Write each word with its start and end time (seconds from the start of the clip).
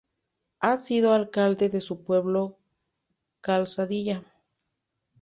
Ha 0.61 0.77
sido 0.77 1.13
alcalde 1.13 1.69
de 1.69 1.79
su 1.79 2.03
pueblo, 2.03 2.57
Calzadilla. 3.41 4.23